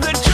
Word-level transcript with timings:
good 0.00 0.25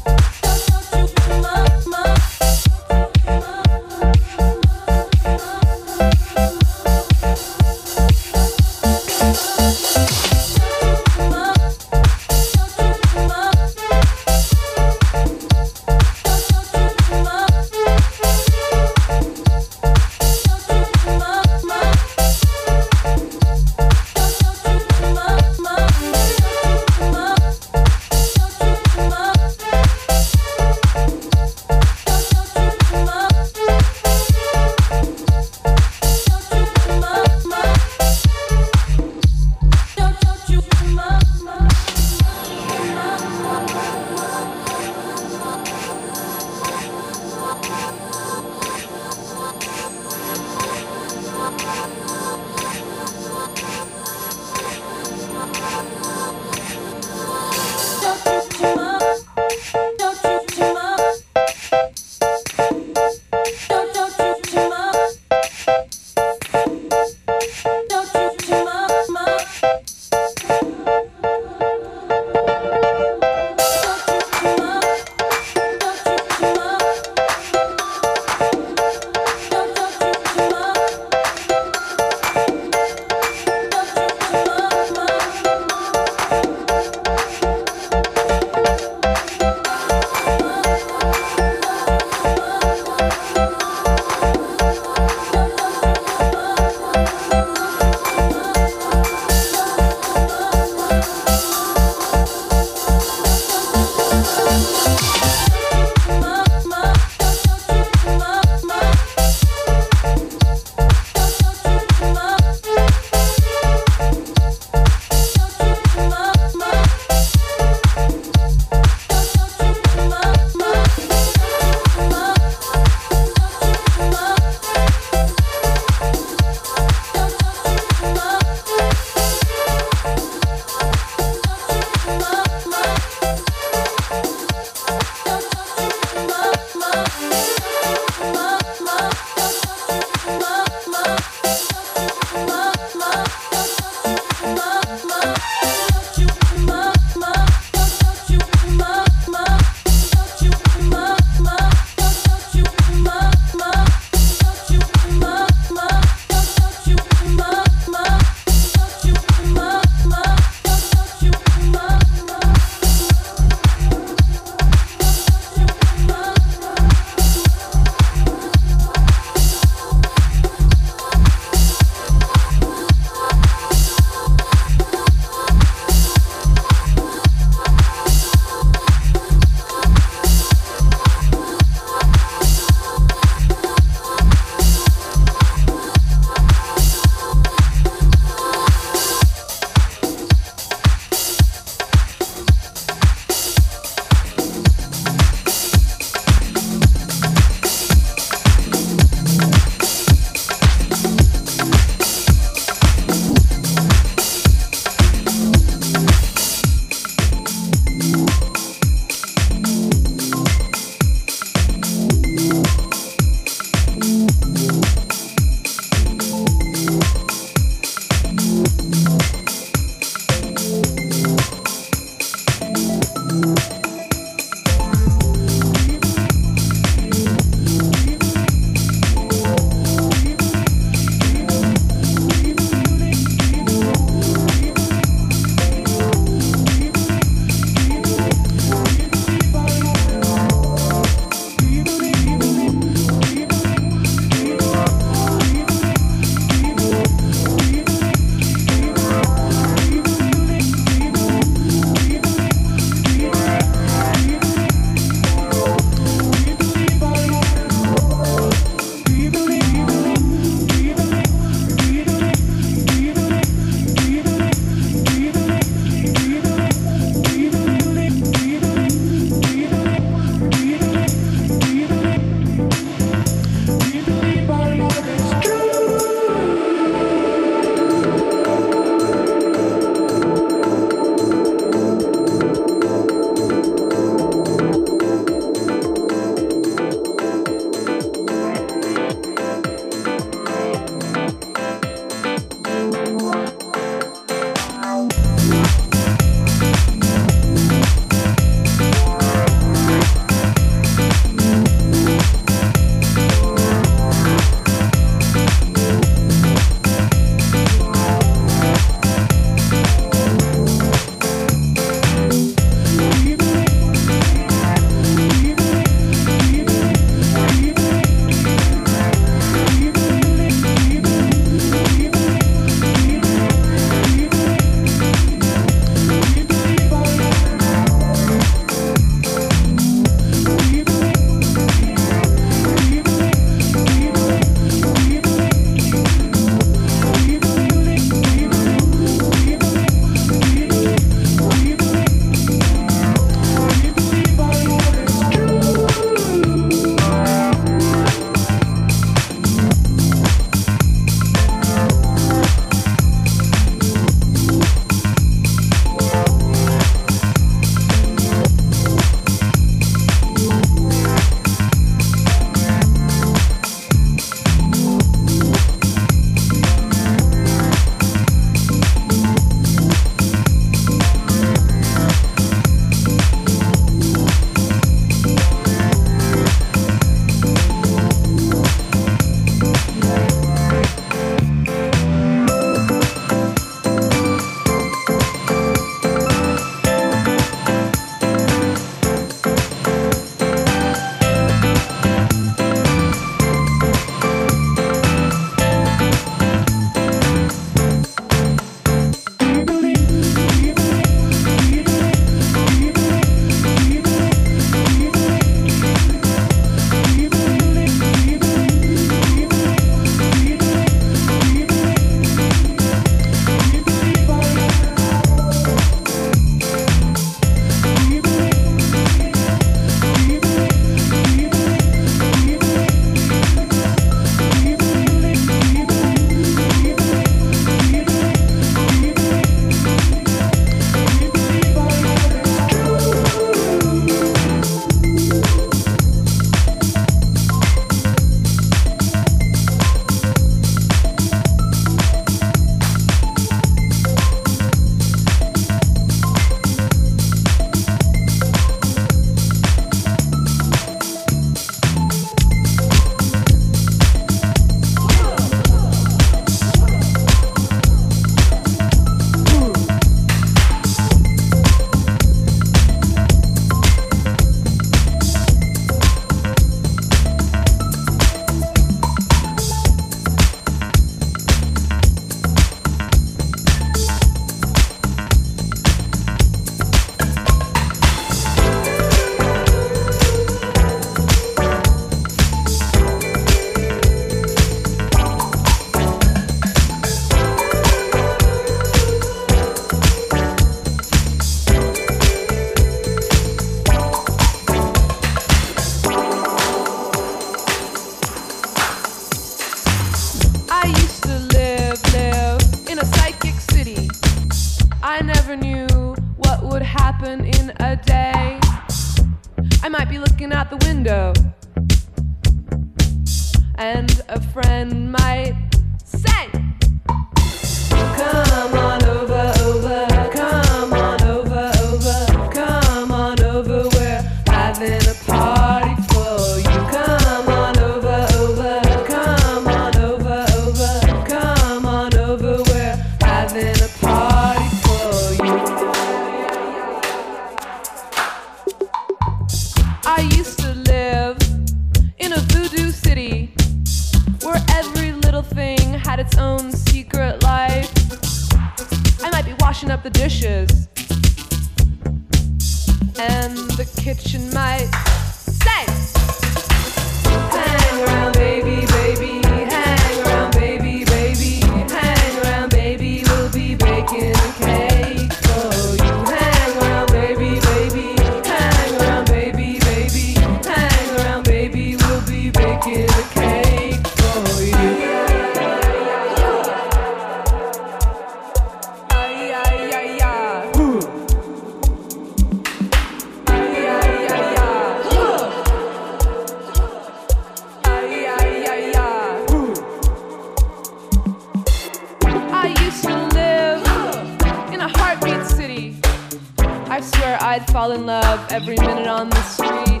I 596.96 597.00
swear 597.02 597.36
I'd 597.42 597.70
fall 597.72 597.92
in 597.92 598.06
love 598.06 598.50
every 598.50 598.76
minute 598.78 599.06
on 599.06 599.28
the 599.28 599.42
street. 599.42 600.00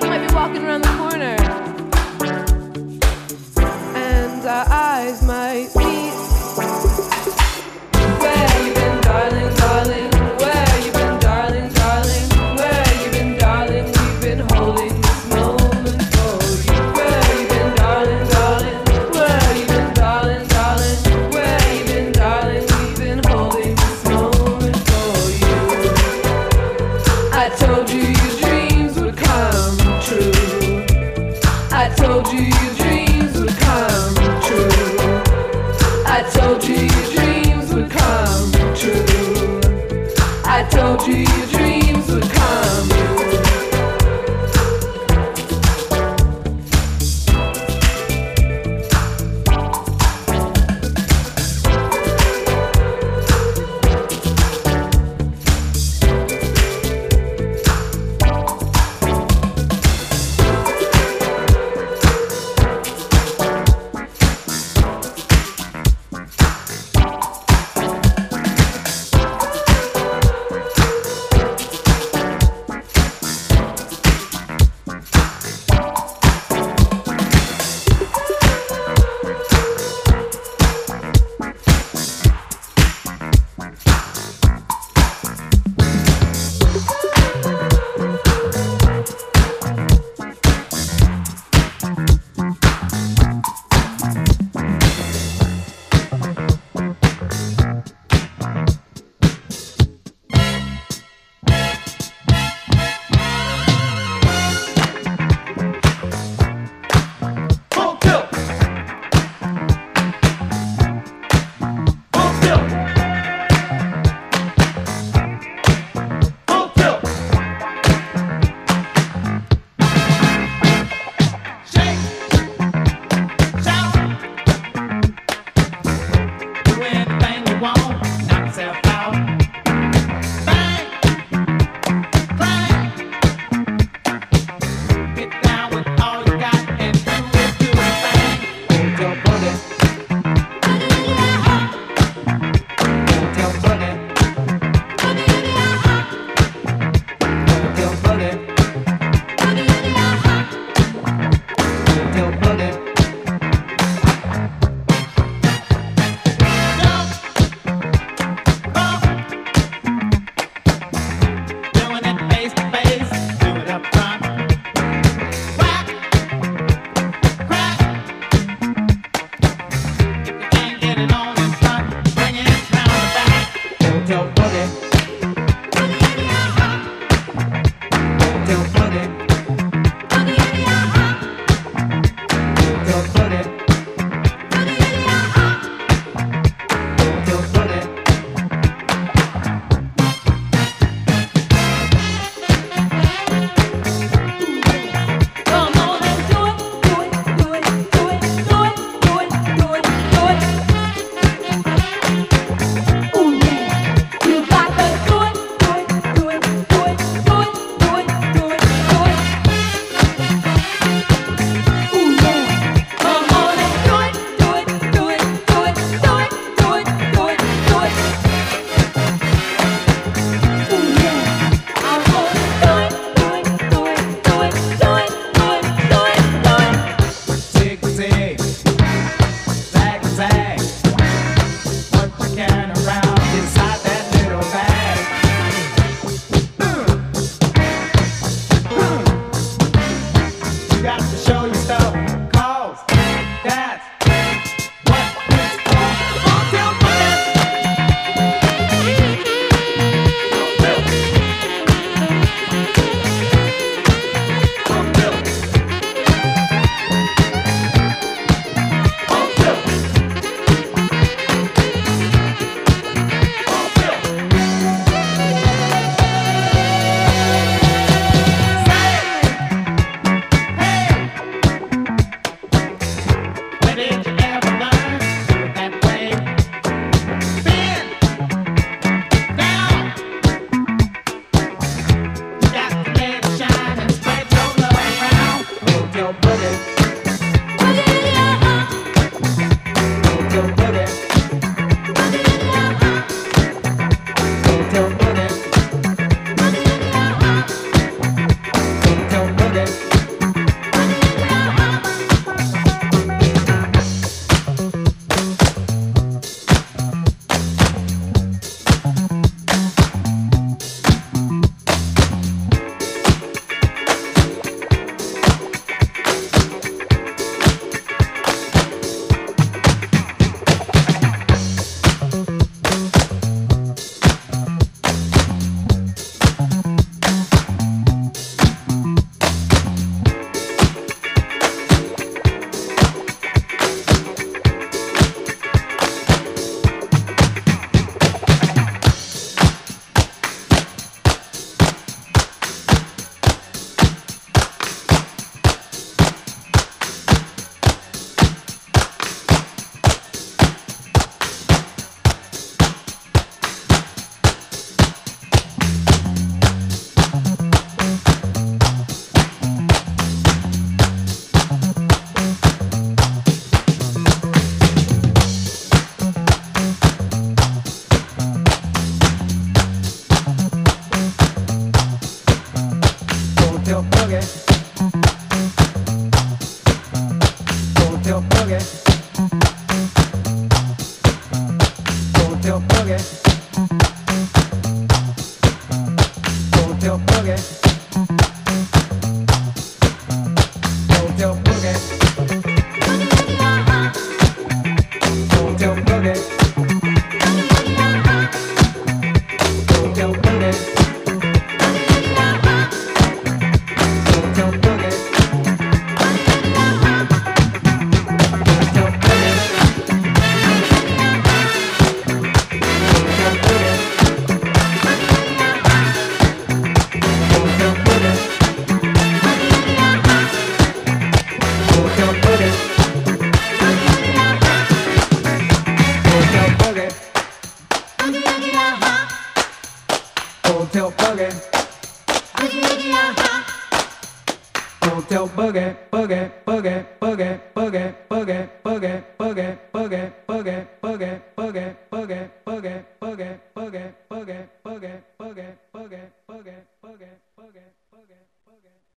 You 0.00 0.08
might 0.08 0.26
be 0.26 0.34
walking 0.34 0.64
around 0.64 0.80
the 0.80 0.96
corner, 0.96 1.36
and 3.94 4.46
our 4.46 4.66
eyes 4.70 5.22
might. 5.22 5.79